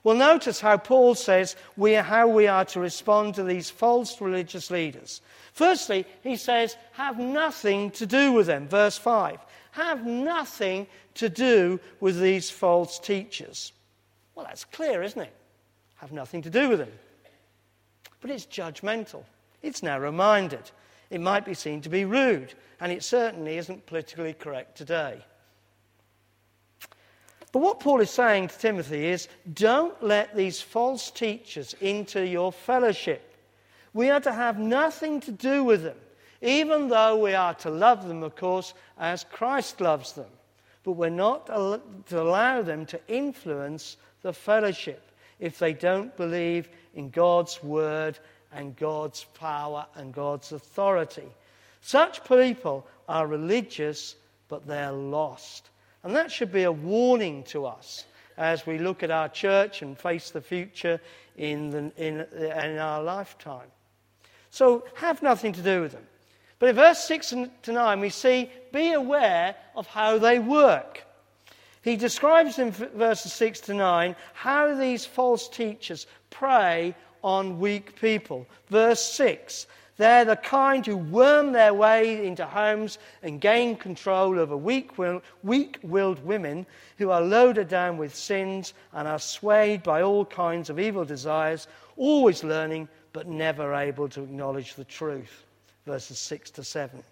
Well, 0.04 0.16
notice 0.16 0.62
how 0.62 0.78
Paul 0.78 1.16
says 1.16 1.56
we 1.76 1.96
are, 1.96 2.04
how 2.04 2.28
we 2.28 2.48
are 2.48 2.66
to 2.66 2.80
respond 2.80 3.36
to 3.36 3.44
these 3.44 3.70
false 3.70 4.22
religious 4.22 4.72
leaders. 4.72 5.22
Firstly, 5.54 6.06
he 6.24 6.38
says, 6.38 6.78
have 6.94 7.20
nothing 7.20 7.92
to 7.92 8.06
do 8.06 8.32
with 8.32 8.48
them. 8.48 8.68
Verse 8.68 8.98
5. 8.98 9.40
Have 9.72 10.06
nothing 10.06 10.88
to 11.16 11.30
do 11.30 11.80
with 12.00 12.20
these 12.20 12.50
false 12.50 12.98
teachers. 12.98 13.74
Well, 14.36 14.46
that's 14.46 14.64
clear, 14.64 15.04
isn't 15.04 15.22
it? 15.22 15.34
Have 15.98 16.14
nothing 16.14 16.42
to 16.44 16.50
do 16.50 16.70
with 16.70 16.80
them. 16.80 16.92
But 18.22 18.32
it's 18.32 18.46
judgmental, 18.46 19.24
it's 19.62 19.84
narrow 19.84 20.12
minded. 20.12 20.72
It 21.10 21.22
might 21.22 21.46
be 21.46 21.54
seen 21.54 21.82
to 21.82 21.90
be 21.90 22.06
rude, 22.06 22.54
and 22.80 22.92
it 22.92 23.04
certainly 23.04 23.58
isn't 23.58 23.86
politically 23.86 24.34
correct 24.34 24.78
today. 24.78 25.24
But 27.52 27.60
what 27.60 27.80
Paul 27.80 28.00
is 28.02 28.12
saying 28.12 28.50
to 28.50 28.60
Timothy 28.60 29.08
is 29.08 29.28
don't 29.54 30.02
let 30.04 30.36
these 30.36 30.62
false 30.62 31.10
teachers 31.10 31.76
into 31.82 32.26
your 32.26 32.52
fellowship. 32.52 33.36
We 33.94 34.12
are 34.12 34.20
to 34.20 34.32
have 34.32 34.60
nothing 34.60 35.20
to 35.22 35.32
do 35.32 35.64
with 35.64 35.82
them, 35.82 35.98
even 36.42 36.90
though 36.90 37.18
we 37.18 37.34
are 37.34 37.56
to 37.56 37.72
love 37.72 38.08
them, 38.08 38.22
of 38.22 38.36
course, 38.36 38.76
as 39.00 39.26
Christ 39.32 39.82
loves 39.82 40.14
them. 40.14 40.30
But 40.84 40.92
we're 40.92 41.10
not 41.10 41.48
to 41.48 42.22
allow 42.22 42.62
them 42.62 42.86
to 42.88 43.02
influence 43.08 43.98
the 44.22 44.32
fellowship 44.32 45.12
if 45.40 45.58
they 45.58 45.74
don't 45.74 46.16
believe 46.18 46.70
in 46.94 47.10
God's 47.10 47.64
word 47.64 48.20
and 48.52 48.76
God's 48.76 49.24
power 49.36 49.86
and 49.96 50.14
God's 50.14 50.52
authority. 50.52 51.28
Such 51.82 52.24
people 52.28 52.86
are 53.08 53.28
religious, 53.28 54.16
but 54.48 54.68
they're 54.68 54.92
lost. 54.92 55.70
And 56.04 56.16
that 56.16 56.32
should 56.32 56.52
be 56.52 56.64
a 56.64 56.72
warning 56.72 57.44
to 57.46 57.66
us 57.66 58.06
as 58.38 58.66
we 58.66 58.78
look 58.78 59.04
at 59.04 59.12
our 59.12 59.30
church 59.30 59.82
and 59.82 59.98
face 59.98 60.32
the 60.32 60.42
future 60.42 61.00
in, 61.36 61.70
the, 61.70 61.92
in, 61.98 62.26
in 62.36 62.78
our 62.78 63.04
lifetime. 63.04 63.68
So 64.50 64.86
have 64.96 65.22
nothing 65.22 65.54
to 65.54 65.62
do 65.62 65.82
with 65.82 65.92
them. 65.92 66.08
But 66.58 66.70
in 66.70 66.76
verse 66.76 67.00
6 67.06 67.34
to 67.64 67.72
9, 67.72 68.00
we 68.00 68.10
see, 68.10 68.50
be 68.74 68.92
aware 68.92 69.56
of 69.76 69.88
how 69.88 70.18
they 70.18 70.40
work. 70.40 71.06
He 71.82 71.96
describes 71.96 72.60
in 72.60 72.72
verses 72.72 73.32
6 73.34 73.62
to 73.62 73.74
9 73.74 74.16
how 74.34 74.76
these 74.76 75.06
false 75.06 75.48
teachers 75.48 76.08
prey 76.30 76.96
on 77.24 77.60
weak 77.60 78.00
people. 78.00 78.46
Verse 78.70 79.04
6 79.04 79.68
they're 80.00 80.24
the 80.24 80.38
kind 80.38 80.86
who 80.86 80.96
worm 80.96 81.52
their 81.52 81.74
way 81.74 82.26
into 82.26 82.46
homes 82.46 83.00
and 83.22 83.42
gain 83.42 83.76
control 83.76 84.40
over 84.40 84.56
weak 84.56 84.98
willed 84.98 86.24
women 86.24 86.66
who 86.98 87.12
are 87.12 87.20
loaded 87.20 87.68
down 87.68 87.98
with 87.98 88.16
sins 88.16 88.74
and 88.94 89.10
are 89.10 89.20
swayed 89.20 89.84
by 89.84 90.02
all 90.02 90.24
kinds 90.24 90.70
of 90.70 90.80
evil 90.80 91.04
desires, 91.04 91.68
always 91.98 92.46
learning 92.46 92.88
but 93.12 93.28
never 93.28 93.74
able 93.74 94.08
to 94.08 94.24
acknowledge 94.24 94.76
the 94.76 94.86
truth. 94.86 95.44
Verses 95.86 96.18
6 96.18 96.52
to 96.52 96.64
7. 96.64 97.04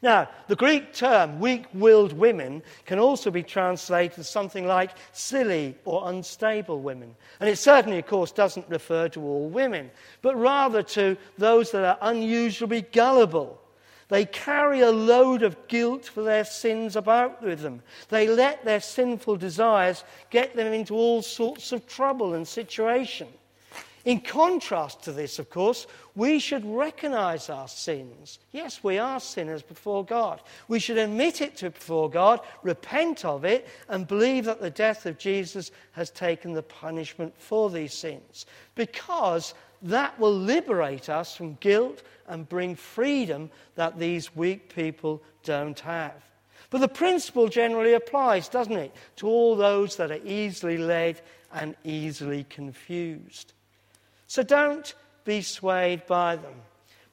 Now, 0.00 0.28
the 0.46 0.56
Greek 0.56 0.92
term 0.92 1.40
weak 1.40 1.66
willed 1.74 2.12
women 2.12 2.62
can 2.84 2.98
also 2.98 3.30
be 3.30 3.42
translated 3.42 4.20
as 4.20 4.28
something 4.28 4.66
like 4.66 4.92
silly 5.12 5.76
or 5.84 6.08
unstable 6.08 6.80
women. 6.80 7.16
And 7.40 7.48
it 7.48 7.56
certainly, 7.56 7.98
of 7.98 8.06
course, 8.06 8.30
doesn't 8.30 8.68
refer 8.68 9.08
to 9.10 9.22
all 9.22 9.48
women, 9.48 9.90
but 10.22 10.36
rather 10.36 10.82
to 10.84 11.16
those 11.36 11.72
that 11.72 11.84
are 11.84 11.98
unusually 12.00 12.82
gullible. 12.82 13.60
They 14.08 14.24
carry 14.24 14.80
a 14.80 14.90
load 14.90 15.42
of 15.42 15.68
guilt 15.68 16.06
for 16.06 16.22
their 16.22 16.44
sins 16.44 16.96
about 16.96 17.42
with 17.42 17.60
them. 17.60 17.82
They 18.08 18.26
let 18.26 18.64
their 18.64 18.80
sinful 18.80 19.36
desires 19.36 20.04
get 20.30 20.56
them 20.56 20.72
into 20.72 20.94
all 20.94 21.22
sorts 21.22 21.72
of 21.72 21.86
trouble 21.86 22.34
and 22.34 22.46
situation. 22.48 23.28
In 24.08 24.22
contrast 24.22 25.02
to 25.02 25.12
this, 25.12 25.38
of 25.38 25.50
course, 25.50 25.86
we 26.16 26.38
should 26.38 26.64
recognize 26.64 27.50
our 27.50 27.68
sins. 27.68 28.38
Yes, 28.52 28.82
we 28.82 28.96
are 28.96 29.20
sinners 29.20 29.60
before 29.60 30.02
God. 30.02 30.40
We 30.66 30.78
should 30.78 30.96
admit 30.96 31.42
it 31.42 31.56
to 31.58 31.68
before 31.68 32.08
God, 32.08 32.40
repent 32.62 33.26
of 33.26 33.44
it, 33.44 33.68
and 33.86 34.08
believe 34.08 34.46
that 34.46 34.62
the 34.62 34.70
death 34.70 35.04
of 35.04 35.18
Jesus 35.18 35.72
has 35.92 36.08
taken 36.08 36.54
the 36.54 36.62
punishment 36.62 37.34
for 37.36 37.68
these 37.68 37.92
sins. 37.92 38.46
Because 38.76 39.52
that 39.82 40.18
will 40.18 40.34
liberate 40.34 41.10
us 41.10 41.36
from 41.36 41.58
guilt 41.60 42.02
and 42.28 42.48
bring 42.48 42.76
freedom 42.76 43.50
that 43.74 43.98
these 43.98 44.34
weak 44.34 44.74
people 44.74 45.22
don't 45.44 45.80
have. 45.80 46.14
But 46.70 46.80
the 46.80 46.88
principle 46.88 47.48
generally 47.48 47.92
applies, 47.92 48.48
doesn't 48.48 48.72
it, 48.72 48.96
to 49.16 49.26
all 49.28 49.54
those 49.54 49.96
that 49.96 50.10
are 50.10 50.24
easily 50.24 50.78
led 50.78 51.20
and 51.52 51.76
easily 51.84 52.44
confused. 52.44 53.52
So 54.28 54.42
don't 54.42 54.94
be 55.24 55.42
swayed 55.42 56.06
by 56.06 56.36
them. 56.36 56.54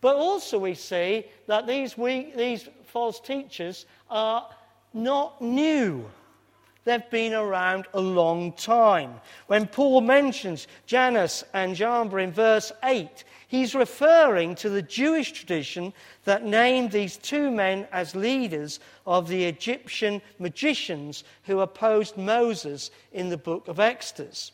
But 0.02 0.18
also, 0.18 0.60
we 0.60 0.76
see 0.76 1.26
that 1.48 1.66
these, 1.66 1.98
weak, 1.98 2.36
these 2.38 2.70
false 2.84 3.20
teachers 3.20 3.88
are 4.10 4.48
not 4.94 5.42
new. 5.42 6.06
They've 6.84 7.10
been 7.10 7.34
around 7.34 7.88
a 7.96 8.00
long 8.00 8.54
time. 8.54 9.16
When 9.48 9.66
Paul 9.66 10.02
mentions 10.02 10.68
Jannes 10.86 11.44
and 11.54 11.76
Jambres 11.76 12.24
in 12.24 12.32
verse 12.32 12.72
8, 12.84 13.24
he's 13.48 13.74
referring 13.74 14.54
to 14.56 14.70
the 14.70 14.84
Jewish 14.84 15.32
tradition 15.32 15.94
that 16.26 16.46
named 16.46 16.92
these 16.92 17.18
two 17.18 17.50
men 17.50 17.88
as 17.92 18.16
leaders 18.16 18.80
of 19.08 19.28
the 19.28 19.46
Egyptian 19.46 20.22
magicians 20.38 21.24
who 21.46 21.62
opposed 21.62 22.18
Moses 22.18 22.92
in 23.14 23.30
the 23.30 23.38
book 23.38 23.68
of 23.68 23.80
Exodus. 23.80 24.52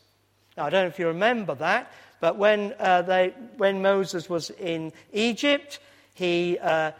Now, 0.56 0.68
I 0.68 0.70
don't 0.70 0.84
know 0.84 0.90
if 0.90 1.00
you 1.00 1.08
remember 1.08 1.56
that, 1.56 1.92
but 2.22 2.38
when, 2.38 2.74
uh, 2.80 3.02
they, 3.02 3.34
when 3.58 3.82
Moses 3.82 4.30
was 4.30 4.52
in 4.52 4.94
Egypt, 5.12 5.80
he, 6.14 6.58
uh, 6.62 6.92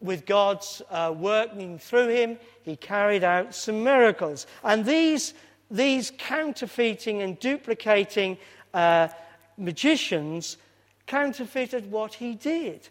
with 0.00 0.26
God's 0.26 0.82
uh, 0.90 1.14
working 1.16 1.78
through 1.78 2.08
him, 2.08 2.38
he 2.64 2.76
carried 2.76 3.22
out 3.22 3.54
some 3.54 3.84
miracles. 3.84 4.46
And 4.64 4.84
these, 4.84 5.34
these 5.70 6.12
counterfeiting 6.18 7.22
and 7.22 7.38
duplicating 7.38 8.36
uh, 8.74 9.08
magicians 9.56 10.58
counterfeited 11.06 11.90
what 11.90 12.14
he 12.14 12.34
did. 12.34 12.88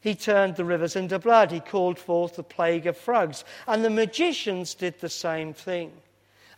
He 0.00 0.14
turned 0.14 0.56
the 0.56 0.64
rivers 0.64 0.96
into 0.96 1.18
blood. 1.18 1.50
He 1.50 1.60
called 1.60 1.98
forth 1.98 2.36
the 2.36 2.42
plague 2.42 2.86
of 2.86 2.96
frogs. 2.96 3.44
And 3.68 3.84
the 3.84 3.90
magicians 3.90 4.72
did 4.74 4.98
the 5.00 5.10
same 5.10 5.52
thing. 5.52 5.92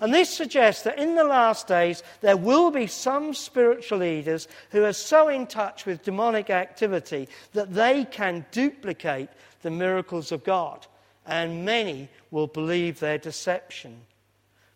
And 0.02 0.12
this 0.12 0.30
suggests 0.30 0.82
that 0.82 0.98
in 0.98 1.14
the 1.14 1.22
last 1.22 1.68
days 1.68 2.02
there 2.22 2.36
will 2.36 2.72
be 2.72 2.88
some 2.88 3.32
spiritual 3.32 3.98
leaders 3.98 4.48
who 4.70 4.82
are 4.84 4.92
so 4.92 5.28
in 5.28 5.46
touch 5.46 5.86
with 5.86 6.02
demonic 6.02 6.50
activity 6.50 7.28
that 7.52 7.72
they 7.72 8.04
can 8.04 8.44
duplicate 8.50 9.28
the 9.62 9.70
miracles 9.70 10.32
of 10.32 10.42
God. 10.42 10.88
And 11.24 11.64
many 11.64 12.08
will 12.32 12.48
believe 12.48 12.98
their 12.98 13.16
deception. 13.16 14.00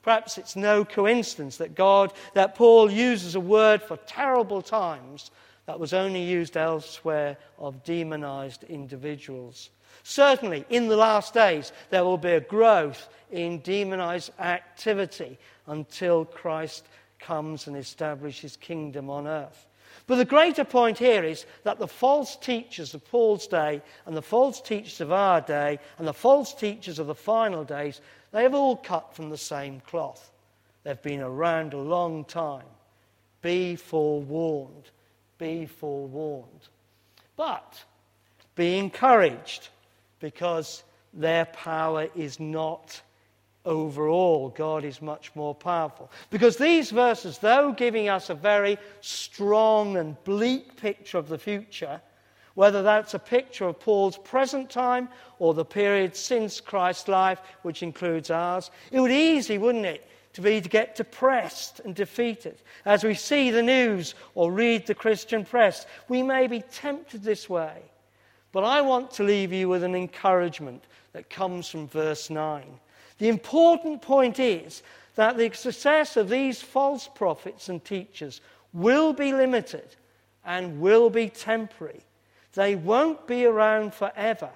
Perhaps 0.04 0.38
it's 0.38 0.54
no 0.54 0.84
coincidence 0.84 1.56
that 1.56 1.74
God, 1.74 2.12
that 2.34 2.54
Paul 2.54 2.88
uses 2.88 3.34
a 3.34 3.40
word 3.40 3.82
for 3.82 3.96
terrible 3.96 4.62
times 4.62 5.32
that 5.66 5.80
was 5.80 5.92
only 5.92 6.22
used 6.22 6.56
elsewhere 6.56 7.36
of 7.58 7.82
demonized 7.82 8.62
individuals. 8.62 9.70
Certainly, 10.02 10.66
in 10.70 10.88
the 10.88 10.96
last 10.96 11.34
days, 11.34 11.72
there 11.90 12.04
will 12.04 12.18
be 12.18 12.32
a 12.32 12.40
growth 12.40 13.08
in 13.30 13.60
demonized 13.60 14.30
activity 14.38 15.38
until 15.66 16.24
Christ 16.24 16.86
comes 17.18 17.66
and 17.66 17.76
establishes 17.76 18.40
his 18.40 18.56
kingdom 18.56 19.10
on 19.10 19.26
earth. 19.26 19.66
But 20.06 20.16
the 20.16 20.24
greater 20.24 20.64
point 20.64 20.98
here 20.98 21.24
is 21.24 21.46
that 21.64 21.78
the 21.78 21.88
false 21.88 22.36
teachers 22.36 22.94
of 22.94 23.04
Paul's 23.10 23.46
day 23.46 23.82
and 24.04 24.16
the 24.16 24.22
false 24.22 24.60
teachers 24.60 25.00
of 25.00 25.10
our 25.10 25.40
day 25.40 25.80
and 25.98 26.06
the 26.06 26.14
false 26.14 26.54
teachers 26.54 26.98
of 26.98 27.08
the 27.08 27.14
final 27.14 27.64
days, 27.64 28.00
they 28.30 28.42
have 28.42 28.54
all 28.54 28.76
cut 28.76 29.14
from 29.14 29.30
the 29.30 29.38
same 29.38 29.80
cloth. 29.80 30.30
They've 30.84 31.02
been 31.02 31.22
around 31.22 31.74
a 31.74 31.78
long 31.78 32.24
time. 32.24 32.66
Be 33.42 33.74
forewarned. 33.74 34.90
Be 35.38 35.66
forewarned. 35.66 36.68
But 37.36 37.84
be 38.54 38.78
encouraged 38.78 39.68
because 40.26 40.82
their 41.14 41.44
power 41.44 42.08
is 42.16 42.40
not 42.40 43.00
overall. 43.64 44.48
God 44.48 44.82
is 44.84 45.00
much 45.00 45.30
more 45.36 45.54
powerful. 45.54 46.10
Because 46.30 46.56
these 46.56 46.90
verses, 46.90 47.38
though 47.38 47.70
giving 47.70 48.08
us 48.08 48.28
a 48.28 48.34
very 48.34 48.76
strong 49.00 49.96
and 49.98 50.16
bleak 50.24 50.76
picture 50.76 51.18
of 51.18 51.28
the 51.28 51.38
future, 51.38 52.00
whether 52.54 52.82
that's 52.82 53.14
a 53.14 53.20
picture 53.20 53.66
of 53.66 53.78
Paul's 53.78 54.18
present 54.18 54.68
time 54.68 55.08
or 55.38 55.54
the 55.54 55.64
period 55.64 56.16
since 56.16 56.60
Christ's 56.60 57.06
life, 57.06 57.40
which 57.62 57.84
includes 57.84 58.28
ours, 58.28 58.72
it 58.90 58.98
would 58.98 59.10
be 59.10 59.36
easy, 59.36 59.58
wouldn't 59.58 59.86
it, 59.86 60.08
to 60.32 60.40
be 60.40 60.60
to 60.60 60.68
get 60.68 60.96
depressed 60.96 61.80
and 61.84 61.94
defeated. 61.94 62.56
As 62.84 63.04
we 63.04 63.14
see 63.14 63.52
the 63.52 63.62
news 63.62 64.16
or 64.34 64.50
read 64.50 64.88
the 64.88 64.94
Christian 64.96 65.44
press, 65.44 65.86
we 66.08 66.20
may 66.20 66.48
be 66.48 66.62
tempted 66.62 67.22
this 67.22 67.48
way. 67.48 67.80
But 68.56 68.64
I 68.64 68.80
want 68.80 69.10
to 69.10 69.22
leave 69.22 69.52
you 69.52 69.68
with 69.68 69.84
an 69.84 69.94
encouragement 69.94 70.82
that 71.12 71.28
comes 71.28 71.68
from 71.68 71.88
verse 71.88 72.30
9. 72.30 72.64
The 73.18 73.28
important 73.28 74.00
point 74.00 74.38
is 74.40 74.82
that 75.14 75.36
the 75.36 75.52
success 75.52 76.16
of 76.16 76.30
these 76.30 76.62
false 76.62 77.06
prophets 77.06 77.68
and 77.68 77.84
teachers 77.84 78.40
will 78.72 79.12
be 79.12 79.34
limited 79.34 79.96
and 80.42 80.80
will 80.80 81.10
be 81.10 81.28
temporary. 81.28 82.00
They 82.54 82.76
won't 82.76 83.26
be 83.26 83.44
around 83.44 83.92
forever 83.92 84.52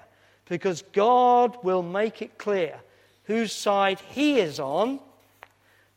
because 0.46 0.80
God 0.94 1.62
will 1.62 1.82
make 1.82 2.22
it 2.22 2.38
clear 2.38 2.80
whose 3.24 3.52
side 3.52 4.00
He 4.00 4.40
is 4.40 4.58
on. 4.58 4.98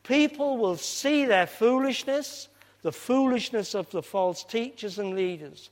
People 0.03 0.57
will 0.57 0.75
see 0.75 1.23
their 1.23 1.47
foolishness, 1.47 2.49
the 2.81 2.91
foolishness 2.91 3.73
of 3.73 3.89
the 3.91 4.03
false 4.03 4.43
teachers 4.43 4.99
and 4.99 5.15
leaders. 5.15 5.69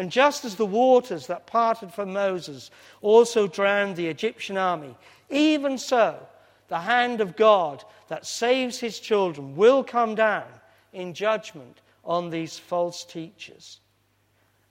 And 0.00 0.10
just 0.10 0.46
as 0.46 0.54
the 0.54 0.64
waters 0.64 1.26
that 1.26 1.46
parted 1.46 1.92
for 1.92 2.06
Moses 2.06 2.70
also 3.02 3.46
drowned 3.46 3.96
the 3.96 4.06
Egyptian 4.06 4.56
army, 4.56 4.96
even 5.28 5.76
so, 5.76 6.26
the 6.68 6.78
hand 6.78 7.20
of 7.20 7.36
God 7.36 7.84
that 8.08 8.24
saves 8.24 8.78
his 8.78 8.98
children 8.98 9.56
will 9.56 9.84
come 9.84 10.14
down 10.14 10.46
in 10.94 11.12
judgment 11.12 11.82
on 12.02 12.30
these 12.30 12.58
false 12.58 13.04
teachers. 13.04 13.80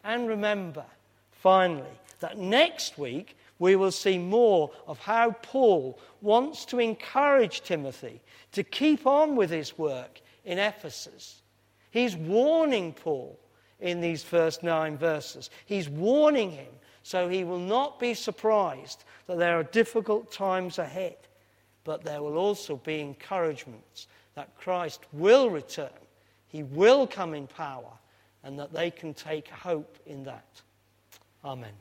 And 0.03 0.27
remember, 0.27 0.85
finally, 1.29 1.99
that 2.21 2.39
next 2.39 2.97
week 2.97 3.37
we 3.59 3.75
will 3.75 3.91
see 3.91 4.17
more 4.17 4.71
of 4.87 4.97
how 4.97 5.35
Paul 5.43 5.99
wants 6.21 6.65
to 6.65 6.79
encourage 6.79 7.61
Timothy 7.61 8.19
to 8.53 8.63
keep 8.63 9.05
on 9.05 9.35
with 9.35 9.51
his 9.51 9.77
work 9.77 10.21
in 10.43 10.57
Ephesus. 10.57 11.43
He's 11.91 12.15
warning 12.15 12.93
Paul 12.93 13.37
in 13.79 14.01
these 14.01 14.23
first 14.23 14.63
nine 14.63 14.97
verses. 14.97 15.49
He's 15.65 15.89
warning 15.89 16.51
him 16.51 16.71
so 17.03 17.27
he 17.27 17.43
will 17.43 17.59
not 17.59 17.99
be 17.99 18.13
surprised 18.13 19.03
that 19.27 19.39
there 19.39 19.57
are 19.57 19.63
difficult 19.63 20.31
times 20.31 20.77
ahead, 20.77 21.17
but 21.83 22.03
there 22.03 22.21
will 22.21 22.37
also 22.37 22.75
be 22.75 22.99
encouragements 22.99 24.07
that 24.35 24.55
Christ 24.55 25.01
will 25.11 25.49
return, 25.49 25.89
he 26.47 26.63
will 26.63 27.07
come 27.07 27.33
in 27.33 27.47
power, 27.47 27.93
and 28.43 28.59
that 28.59 28.71
they 28.73 28.91
can 28.91 29.13
take 29.13 29.47
hope 29.47 29.97
in 30.05 30.23
that. 30.25 30.61
Amen. 31.43 31.73